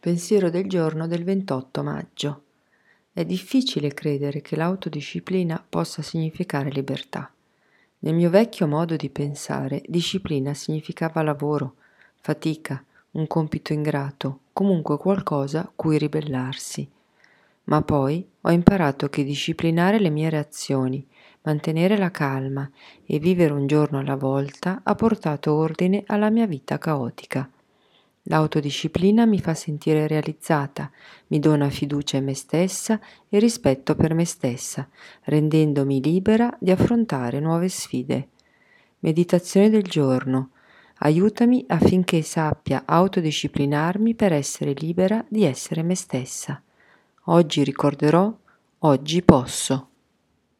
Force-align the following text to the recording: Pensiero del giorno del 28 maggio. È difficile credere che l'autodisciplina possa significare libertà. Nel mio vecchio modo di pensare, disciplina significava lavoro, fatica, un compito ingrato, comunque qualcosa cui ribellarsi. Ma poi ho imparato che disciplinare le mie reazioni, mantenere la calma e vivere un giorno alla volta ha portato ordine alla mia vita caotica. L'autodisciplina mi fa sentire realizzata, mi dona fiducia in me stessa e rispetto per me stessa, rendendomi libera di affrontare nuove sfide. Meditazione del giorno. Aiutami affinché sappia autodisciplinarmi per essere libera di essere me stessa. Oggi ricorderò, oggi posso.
Pensiero 0.00 0.48
del 0.48 0.68
giorno 0.68 1.08
del 1.08 1.24
28 1.24 1.82
maggio. 1.82 2.42
È 3.12 3.24
difficile 3.24 3.92
credere 3.94 4.40
che 4.40 4.54
l'autodisciplina 4.54 5.66
possa 5.68 6.02
significare 6.02 6.70
libertà. 6.70 7.28
Nel 7.98 8.14
mio 8.14 8.30
vecchio 8.30 8.68
modo 8.68 8.94
di 8.94 9.10
pensare, 9.10 9.82
disciplina 9.88 10.54
significava 10.54 11.20
lavoro, 11.22 11.74
fatica, 12.20 12.80
un 13.12 13.26
compito 13.26 13.72
ingrato, 13.72 14.42
comunque 14.52 14.98
qualcosa 14.98 15.68
cui 15.74 15.98
ribellarsi. 15.98 16.88
Ma 17.64 17.82
poi 17.82 18.24
ho 18.42 18.52
imparato 18.52 19.08
che 19.08 19.24
disciplinare 19.24 19.98
le 19.98 20.10
mie 20.10 20.30
reazioni, 20.30 21.04
mantenere 21.42 21.96
la 21.96 22.12
calma 22.12 22.70
e 23.04 23.18
vivere 23.18 23.52
un 23.52 23.66
giorno 23.66 23.98
alla 23.98 24.14
volta 24.14 24.80
ha 24.84 24.94
portato 24.94 25.54
ordine 25.54 26.04
alla 26.06 26.30
mia 26.30 26.46
vita 26.46 26.78
caotica. 26.78 27.50
L'autodisciplina 28.30 29.24
mi 29.24 29.40
fa 29.40 29.54
sentire 29.54 30.06
realizzata, 30.06 30.90
mi 31.28 31.38
dona 31.38 31.70
fiducia 31.70 32.18
in 32.18 32.24
me 32.24 32.34
stessa 32.34 33.00
e 33.26 33.38
rispetto 33.38 33.94
per 33.94 34.12
me 34.12 34.26
stessa, 34.26 34.86
rendendomi 35.24 36.02
libera 36.02 36.54
di 36.60 36.70
affrontare 36.70 37.40
nuove 37.40 37.70
sfide. 37.70 38.28
Meditazione 38.98 39.70
del 39.70 39.84
giorno. 39.84 40.50
Aiutami 40.98 41.64
affinché 41.68 42.20
sappia 42.20 42.82
autodisciplinarmi 42.84 44.14
per 44.14 44.34
essere 44.34 44.74
libera 44.74 45.24
di 45.26 45.44
essere 45.44 45.82
me 45.82 45.94
stessa. 45.94 46.60
Oggi 47.26 47.64
ricorderò, 47.64 48.30
oggi 48.80 49.22
posso. 49.22 49.88